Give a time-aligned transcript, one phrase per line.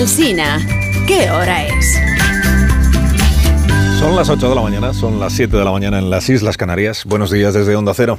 [0.00, 0.58] Alsina,
[1.06, 2.00] ¿qué hora es?
[3.98, 6.56] Son las 8 de la mañana, son las 7 de la mañana en las Islas
[6.56, 7.04] Canarias.
[7.04, 8.18] Buenos días desde Onda Cero.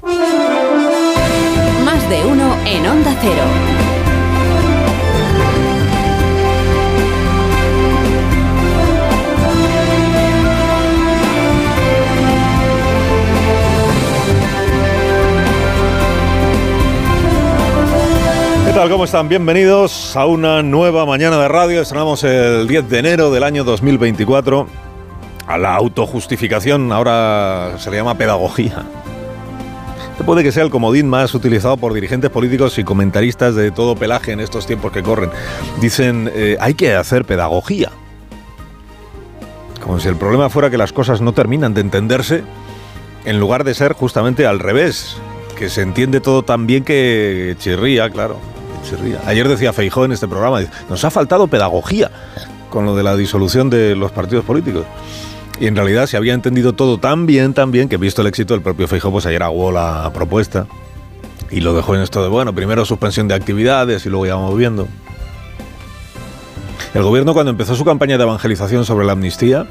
[1.84, 3.91] Más de uno en Onda Cero.
[18.82, 18.90] Tal?
[18.90, 19.30] ¿Cómo están?
[19.30, 21.84] Bienvenidos a una nueva mañana de radio.
[21.84, 24.66] Estrenamos el 10 de enero del año 2024.
[25.46, 28.84] A la autojustificación ahora se le llama pedagogía.
[30.10, 33.96] Este puede que sea el comodín más utilizado por dirigentes políticos y comentaristas de todo
[33.96, 35.30] pelaje en estos tiempos que corren.
[35.80, 37.92] Dicen, eh, hay que hacer pedagogía.
[39.80, 42.44] Como si el problema fuera que las cosas no terminan de entenderse,
[43.26, 45.18] en lugar de ser justamente al revés,
[45.56, 48.40] que se entiende todo tan bien que chirría, claro.
[49.26, 52.12] Ayer decía Feijó en este programa, nos ha faltado pedagogía
[52.70, 54.86] con lo de la disolución de los partidos políticos.
[55.60, 58.56] Y en realidad se había entendido todo tan bien, tan bien, que visto el éxito,
[58.56, 60.66] el propio Feijó pues ayer aguó la propuesta
[61.52, 64.58] y lo dejó en esto de, bueno, primero suspensión de actividades y luego ya vamos
[64.58, 64.88] viendo.
[66.94, 69.68] El gobierno cuando empezó su campaña de evangelización sobre la amnistía,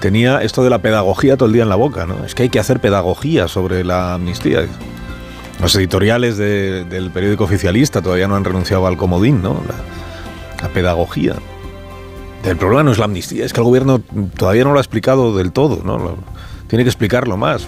[0.00, 2.24] tenía esto de la pedagogía todo el día en la boca, ¿no?
[2.24, 4.66] Es que hay que hacer pedagogía sobre la amnistía.
[5.60, 9.62] Los editoriales de, del periódico oficialista todavía no han renunciado al comodín, ¿no?
[9.68, 11.34] La, la, pedagogía.
[12.44, 14.00] El problema no es la amnistía, es que el gobierno
[14.36, 15.98] todavía no lo ha explicado del todo, ¿no?
[15.98, 16.16] Lo,
[16.66, 17.66] tiene que explicarlo más.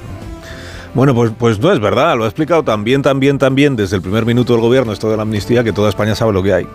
[0.95, 3.77] Bueno, pues, pues no es verdad, lo ha explicado tan bien, tan bien, tan bien
[3.77, 6.43] desde el primer minuto del gobierno esto de la amnistía que toda España sabe lo
[6.43, 6.67] que hay.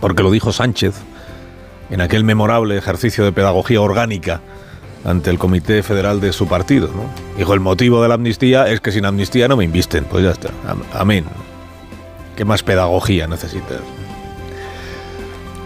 [0.00, 0.94] Porque lo dijo Sánchez
[1.90, 4.40] en aquel memorable ejercicio de pedagogía orgánica
[5.04, 6.88] ante el Comité Federal de su partido.
[6.88, 7.04] ¿no?
[7.36, 10.04] Dijo, el motivo de la amnistía es que sin amnistía no me invisten.
[10.04, 10.50] Pues ya está.
[10.92, 11.24] Amén.
[12.36, 13.80] ¿Qué más pedagogía necesitas?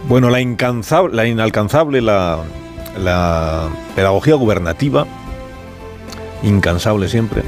[0.08, 2.38] Bueno, la, incansable, la inalcanzable, la,
[3.94, 5.06] pedagogía gubernativa,
[6.42, 7.42] incansable siempre,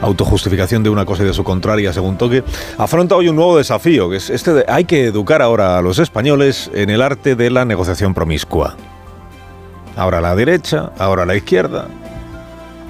[0.00, 2.42] autojustificación de una cosa y de su contraria según toque,
[2.76, 5.98] afronta hoy un nuevo desafío, que es este de, hay que educar ahora a los
[5.98, 8.76] españoles en el arte de la negociación promiscua.
[9.96, 11.88] Ahora la derecha, ahora la izquierda,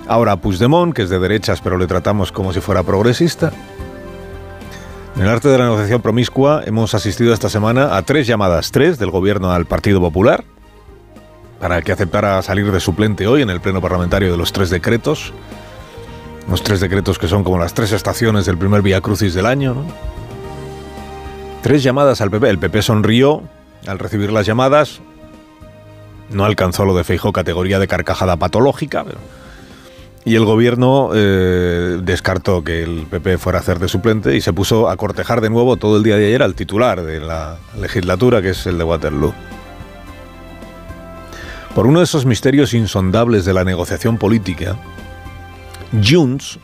[0.09, 3.53] ahora Puigdemont, que es de derechas pero le tratamos como si fuera progresista.
[5.15, 8.99] En el arte de la negociación promiscua hemos asistido esta semana a tres llamadas, tres
[8.99, 10.45] del gobierno al Partido Popular,
[11.61, 15.33] para que aceptara salir de suplente hoy en el pleno parlamentario de los tres decretos.
[16.51, 19.75] Los tres decretos que son como las tres estaciones del primer Vía Crucis del año.
[19.75, 19.85] ¿no?
[21.63, 22.51] Tres llamadas al PP.
[22.51, 23.43] El PP sonrió
[23.87, 25.01] al recibir las llamadas.
[26.31, 29.05] No alcanzó lo de Feijó categoría de carcajada patológica.
[30.25, 34.53] Y el gobierno eh, descartó que el PP fuera a hacer de suplente y se
[34.53, 38.43] puso a cortejar de nuevo todo el día de ayer al titular de la legislatura,
[38.43, 39.33] que es el de Waterloo.
[41.77, 44.77] Por uno de esos misterios insondables de la negociación política,
[46.03, 46.59] Junts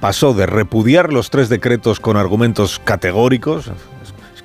[0.00, 3.70] pasó de repudiar los tres decretos con argumentos categóricos,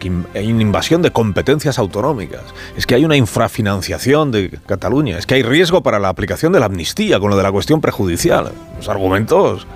[0.07, 2.44] invasión de competencias autonómicas,
[2.75, 6.59] es que hay una infrafinanciación de Cataluña, es que hay riesgo para la aplicación de
[6.59, 8.51] la amnistía con lo de la cuestión prejudicial.
[8.78, 9.67] Los argumentos.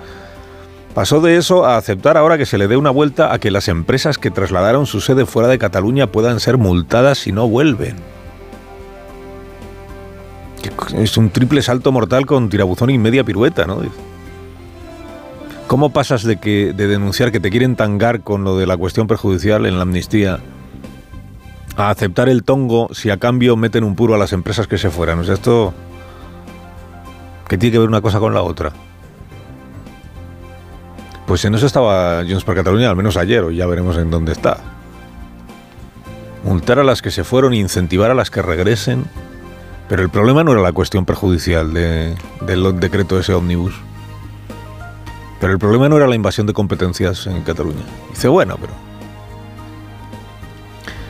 [0.94, 3.68] Pasó de eso a aceptar ahora que se le dé una vuelta a que las
[3.68, 7.96] empresas que trasladaron su sede fuera de Cataluña puedan ser multadas si no vuelven.
[10.96, 13.80] Es un triple salto mortal con tirabuzón y media pirueta, ¿no?
[15.72, 19.06] ¿Cómo pasas de, que, de denunciar que te quieren tangar con lo de la cuestión
[19.06, 20.38] perjudicial en la amnistía
[21.76, 24.90] a aceptar el tongo si a cambio meten un puro a las empresas que se
[24.90, 25.20] fueran?
[25.20, 25.72] O sea, esto...
[27.48, 28.70] ¿Qué tiene que ver una cosa con la otra?
[31.26, 34.32] Pues en eso estaba Junts per Cataluña, al menos ayer, o ya veremos en dónde
[34.32, 34.58] está.
[36.44, 39.06] Multar a las que se fueron incentivar a las que regresen.
[39.88, 43.72] Pero el problema no era la cuestión perjudicial de, del decreto ese ómnibus.
[45.42, 47.82] Pero el problema no era la invasión de competencias en Cataluña.
[48.10, 48.72] Dice, bueno, pero...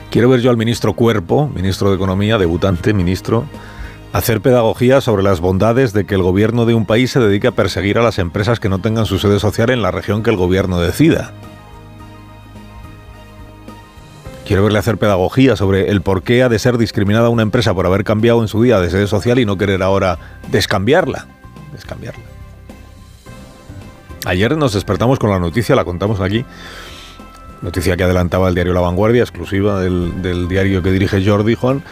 [0.09, 3.45] Quiero ver yo al ministro Cuerpo, ministro de Economía, debutante, ministro,
[4.11, 7.51] hacer pedagogía sobre las bondades de que el gobierno de un país se dedique a
[7.51, 10.37] perseguir a las empresas que no tengan su sede social en la región que el
[10.37, 11.31] gobierno decida.
[14.47, 17.85] Quiero verle hacer pedagogía sobre el por qué ha de ser discriminada una empresa por
[17.85, 20.17] haber cambiado en su día de sede social y no querer ahora
[20.49, 21.27] descambiarla.
[21.71, 22.32] Descambiarla.
[24.25, 26.45] Ayer nos despertamos con la noticia, la contamos aquí,
[27.61, 31.83] noticia que adelantaba el diario La Vanguardia, exclusiva del, diario que dirige Jordi Juan.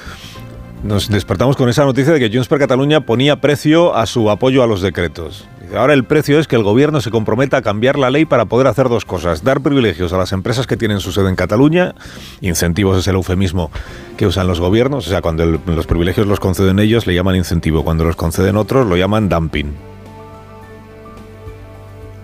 [0.83, 4.63] Nos despertamos con esa noticia de que Junts per Catalunya ponía precio a su apoyo
[4.63, 5.47] a los decretos.
[5.75, 8.67] Ahora el precio es que el gobierno se comprometa a cambiar la ley para poder
[8.67, 9.43] hacer dos cosas.
[9.43, 11.95] Dar privilegios a las empresas que tienen su sede en Cataluña.
[12.41, 13.71] Incentivos es el eufemismo
[14.17, 15.07] que usan los gobiernos.
[15.07, 17.83] O sea, cuando los privilegios los conceden ellos, le llaman incentivo.
[17.83, 19.90] Cuando los conceden otros, lo llaman dumping.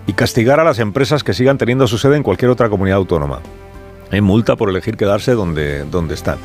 [0.08, 3.40] Y castigar a las empresas que sigan teniendo su sede en cualquier otra comunidad autónoma.
[4.10, 6.38] Hay multa por elegir quedarse donde, donde están.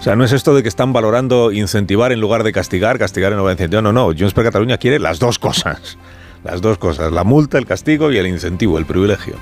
[0.00, 3.32] O sea, no es esto de que están valorando incentivar en lugar de castigar, castigar
[3.32, 3.84] en lugar de incentivar.
[3.84, 5.98] No, no, Junts per Cataluña quiere las dos cosas.
[6.44, 9.36] Las dos cosas, la multa, el castigo y el incentivo, el privilegio.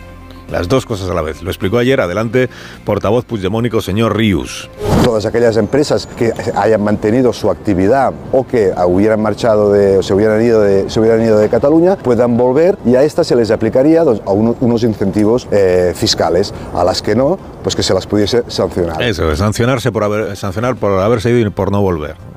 [0.53, 1.43] Las dos cosas a la vez.
[1.43, 2.51] Lo explicó ayer, adelante,
[2.85, 4.69] portavoz puigdemónico, señor Rius.
[5.03, 10.13] Todas aquellas empresas que hayan mantenido su actividad o que hubieran marchado de, o se
[10.13, 13.51] hubieran ido de, se hubieran ido de Cataluña puedan volver y a estas se les
[13.51, 16.53] aplicaría a unos incentivos eh, fiscales.
[16.75, 19.01] A las que no, pues que se las pudiese sancionar.
[19.01, 22.32] Eso, sancionarse por haber, sancionar por haberse ido y por no volver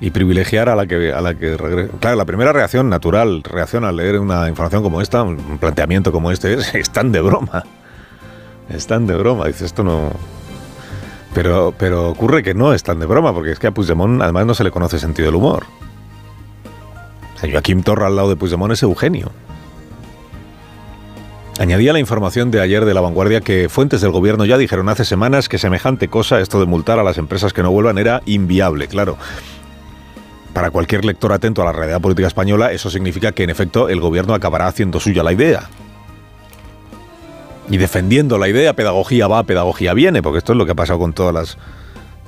[0.00, 1.92] y privilegiar a la que a la que regresa.
[1.98, 6.30] Claro, la primera reacción natural, reacción al leer una información como esta, un planteamiento como
[6.30, 7.64] este, es están de broma.
[8.68, 10.10] Están de broma, dice esto no.
[11.34, 14.54] Pero, pero ocurre que no están de broma, porque es que a Puigdemont además no
[14.54, 15.66] se le conoce sentido del humor.
[17.34, 19.30] O sea, Joaquim Torra al lado de Puigdemont es Eugenio.
[21.58, 25.06] Añadía la información de ayer de La Vanguardia que fuentes del gobierno ya dijeron hace
[25.06, 28.88] semanas que semejante cosa, esto de multar a las empresas que no vuelvan, era inviable.
[28.88, 29.16] Claro,
[30.56, 34.00] para cualquier lector atento a la realidad política española, eso significa que en efecto el
[34.00, 35.68] gobierno acabará haciendo suya la idea.
[37.68, 40.98] Y defendiendo la idea, pedagogía va, pedagogía viene, porque esto es lo que ha pasado
[40.98, 41.58] con todas las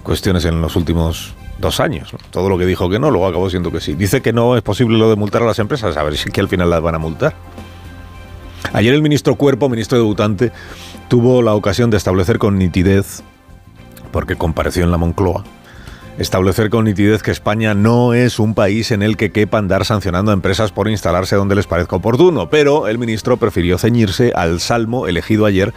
[0.02, 2.12] cuestiones en los últimos dos años.
[2.30, 3.94] Todo lo que dijo que no, luego acabó siendo que sí.
[3.94, 6.42] Dice que no es posible lo de multar a las empresas, a ver si que
[6.42, 7.34] al final las van a multar.
[8.74, 10.52] Ayer el ministro Cuerpo, ministro debutante,
[11.08, 13.22] tuvo la ocasión de establecer con nitidez,
[14.12, 15.44] porque compareció en la Moncloa,
[16.18, 20.32] establecer con nitidez que España no es un país en el que quepa andar sancionando
[20.32, 25.06] a empresas por instalarse donde les parezca oportuno, pero el ministro prefirió ceñirse al salmo
[25.06, 25.72] elegido ayer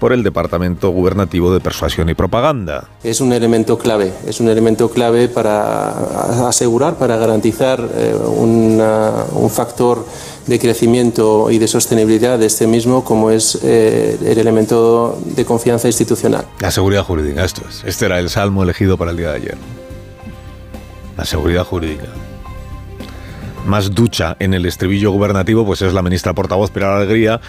[0.00, 2.88] por el Departamento Gubernativo de Persuasión y Propaganda.
[3.04, 10.04] Es un elemento clave, es un elemento clave para asegurar, para garantizar eh, un factor
[10.46, 15.86] de crecimiento y de sostenibilidad de este mismo como es eh, el elemento de confianza
[15.86, 16.44] institucional.
[16.60, 17.82] La seguridad jurídica, esto es.
[17.84, 19.83] Este era el salmo elegido para el día de ayer
[21.16, 22.06] la seguridad jurídica.
[23.66, 27.40] Más ducha en el estribillo gubernativo, pues es la ministra portavoz Pilar Alegría,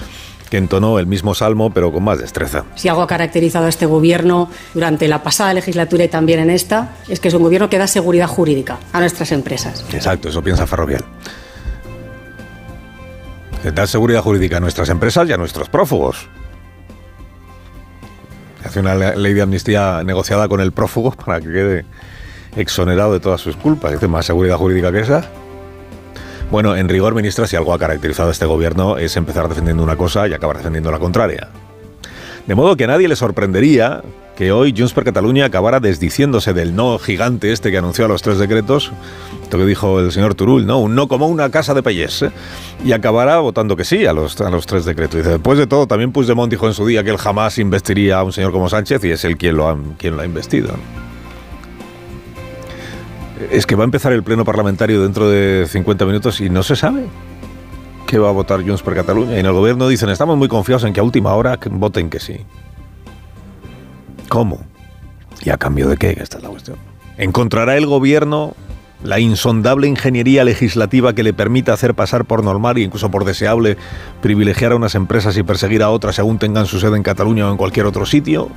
[0.50, 2.64] que entonó el mismo salmo, pero con más destreza.
[2.76, 6.96] Si algo ha caracterizado a este gobierno durante la pasada legislatura y también en esta,
[7.08, 9.86] es que es un gobierno que da seguridad jurídica a nuestras empresas.
[9.92, 11.04] Exacto, eso piensa Ferrovial.
[13.74, 16.30] Da seguridad jurídica a nuestras empresas y a nuestros prófugos.
[18.64, 21.86] Hace una ley de amnistía negociada con el prófugo para que quede
[22.56, 23.92] exonerado de todas sus culpas.
[23.92, 25.30] ¿Dice más seguridad jurídica que esa?
[26.52, 29.96] Bueno, en rigor, ministra, si algo ha caracterizado a este gobierno es empezar defendiendo una
[29.96, 31.50] cosa y acabar defendiendo la contraria.
[32.46, 34.04] De modo que a nadie le sorprendería
[34.36, 38.22] que hoy Junts per Catalunya acabara desdiciéndose del no gigante este que anunció a los
[38.22, 38.92] tres decretos,
[39.42, 40.80] esto que dijo el señor Turul, ¿no?
[40.80, 42.32] Un no como una casa de payés, ¿eh?
[42.84, 45.18] y acabará votando que sí a los, a los tres decretos.
[45.18, 48.24] Dice, después de todo, también Puigdemont dijo en su día que él jamás investiría a
[48.24, 50.76] un señor como Sánchez y es él quien lo ha, quien lo ha investido
[53.52, 56.76] es que va a empezar el pleno parlamentario dentro de 50 minutos y no se
[56.76, 57.06] sabe
[58.08, 59.36] qué va a votar Junts por Cataluña.
[59.36, 62.20] Y en el gobierno dicen, estamos muy confiados en que a última hora voten que
[62.20, 62.46] sí.
[64.30, 64.64] ¿Cómo?
[65.44, 66.18] ¿Y a cambio de qué?
[66.20, 66.78] Esta es la cuestión.
[67.18, 68.56] ¿Encontrará el gobierno
[69.04, 73.78] la insondable ingeniería legislativa que le permita hacer pasar por normal e incluso por deseable
[74.22, 77.52] privilegiar a unas empresas y perseguir a otras según tengan su sede en Cataluña o
[77.52, 78.50] en cualquier otro sitio?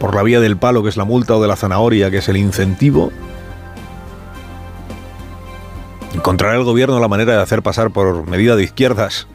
[0.00, 2.28] ¿Por la vía del palo, que es la multa, o de la zanahoria, que es
[2.28, 3.10] el incentivo?
[6.28, 9.26] ¿Encontrará el gobierno la manera de hacer pasar por medida de izquierdas?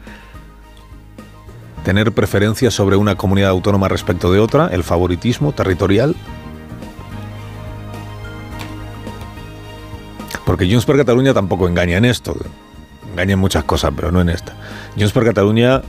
[1.82, 4.68] ¿Tener preferencia sobre una comunidad autónoma respecto de otra?
[4.68, 6.14] ¿El favoritismo territorial?
[10.46, 12.36] Porque Junts per Cataluña tampoco engaña en esto.
[13.10, 14.54] Engaña en muchas cosas, pero no en esta.
[14.96, 15.82] Junts per Cataluña,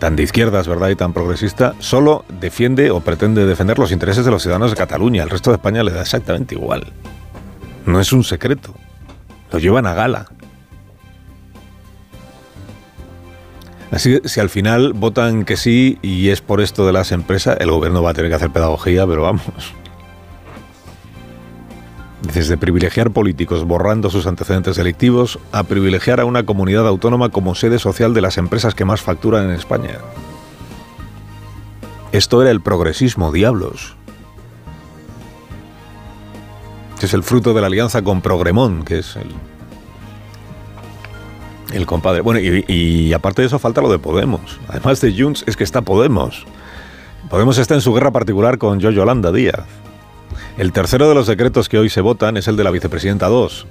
[0.00, 0.88] tan de izquierdas, ¿verdad?
[0.88, 5.22] Y tan progresista, solo defiende o pretende defender los intereses de los ciudadanos de Cataluña.
[5.22, 6.92] El resto de España le da exactamente igual.
[7.86, 8.74] No es un secreto.
[9.52, 10.26] Lo llevan a gala.
[13.90, 17.56] Así que si al final votan que sí y es por esto de las empresas,
[17.60, 19.42] el gobierno va a tener que hacer pedagogía, pero vamos.
[22.34, 27.78] Desde privilegiar políticos borrando sus antecedentes delictivos a privilegiar a una comunidad autónoma como sede
[27.78, 29.98] social de las empresas que más facturan en España.
[32.12, 33.98] Esto era el progresismo, diablos.
[36.98, 39.32] que es el fruto de la alianza con Progremón, que es el,
[41.72, 42.22] El compadre.
[42.22, 44.58] Bueno, y, aparte de eso falta lo de Podemos.
[44.68, 46.46] Además de Junts, es que está Podemos.
[47.28, 49.64] Podemos está en su guerra particular con Jojo Yolanda Díaz.
[50.56, 53.66] El tercero de los decretos que hoy se votan es el de la vicepresidenta 2.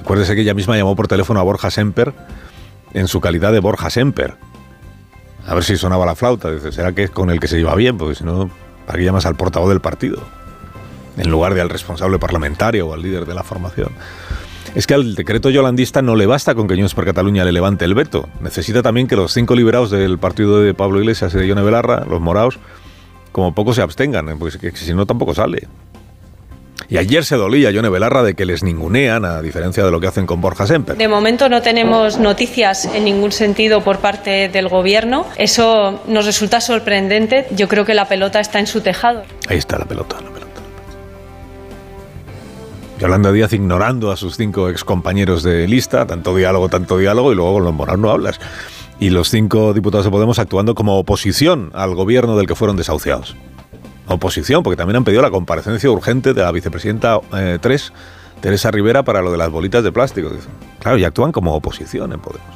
[0.00, 2.14] Acuérdese que ella misma llamó por teléfono a Borja Semper
[2.94, 4.36] en su calidad de Borja Semper.
[5.46, 6.50] A ver si sonaba la flauta.
[6.50, 7.98] Dice, ¿será que es con el que se lleva bien?
[7.98, 8.50] Porque si no,
[8.86, 10.18] ¿para qué llamas al portavoz del partido?
[11.16, 13.90] En lugar de al responsable parlamentario o al líder de la formación.
[14.74, 17.84] Es que al decreto yolandista no le basta con que Junts por Cataluña le levante
[17.84, 18.28] el veto.
[18.40, 22.04] Necesita también que los cinco liberados del partido de Pablo Iglesias y de Yone Belarra,
[22.08, 22.58] los moraos,
[23.32, 24.36] como poco se abstengan, ¿eh?
[24.38, 25.68] porque si no tampoco sale.
[26.88, 30.06] Y ayer se dolía Yone Belarra de que les ningunean, a diferencia de lo que
[30.06, 30.96] hacen con Borja Semper.
[30.96, 35.26] De momento no tenemos noticias en ningún sentido por parte del Gobierno.
[35.36, 37.46] Eso nos resulta sorprendente.
[37.56, 39.22] Yo creo que la pelota está en su tejado.
[39.48, 40.16] Ahí está la pelota.
[43.04, 47.52] Yolanda Díaz ignorando a sus cinco excompañeros de lista, tanto diálogo, tanto diálogo, y luego
[47.52, 48.40] con los morados no hablas.
[48.98, 53.36] Y los cinco diputados de Podemos actuando como oposición al gobierno del que fueron desahuciados.
[54.06, 57.20] Oposición, porque también han pedido la comparecencia urgente de la vicepresidenta
[57.60, 60.30] 3, eh, Teresa Rivera, para lo de las bolitas de plástico.
[60.80, 62.48] Claro, y actúan como oposición en Podemos.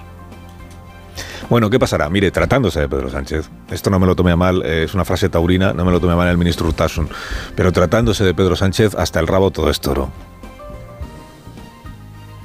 [1.50, 2.08] Bueno, ¿qué pasará?
[2.08, 5.04] Mire, tratándose de Pedro Sánchez, esto no me lo tome a mal, eh, es una
[5.04, 7.10] frase taurina, no me lo tome a mal el ministro Urtasun,
[7.54, 10.08] pero tratándose de Pedro Sánchez, hasta el rabo todo es toro.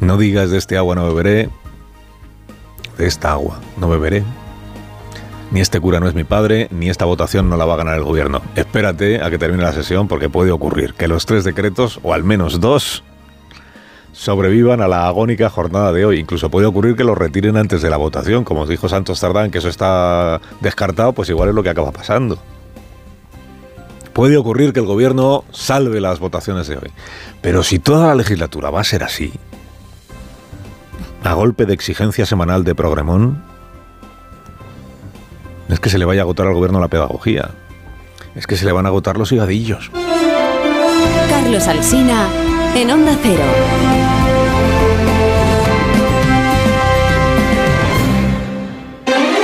[0.03, 1.49] No digas de este agua no beberé,
[2.97, 4.23] de esta agua no beberé.
[5.49, 7.95] Ni este cura no es mi padre, ni esta votación no la va a ganar
[7.97, 8.41] el gobierno.
[8.55, 12.25] Espérate a que termine la sesión porque puede ocurrir que los tres decretos, o al
[12.25, 13.01] menos dos,
[14.11, 16.19] sobrevivan a la agónica jornada de hoy.
[16.19, 18.43] Incluso puede ocurrir que los retiren antes de la votación.
[18.43, 22.37] Como dijo Santos Tardán, que eso está descartado, pues igual es lo que acaba pasando.
[24.11, 26.91] Puede ocurrir que el gobierno salve las votaciones de hoy.
[27.41, 29.31] Pero si toda la legislatura va a ser así,
[31.23, 33.41] a golpe de exigencia semanal de Progremón,
[35.69, 37.51] es que se le vaya a agotar al gobierno la pedagogía.
[38.35, 39.91] Es que se le van a agotar los higadillos.
[41.29, 42.27] Carlos Alsina,
[42.75, 43.92] en Onda Cero.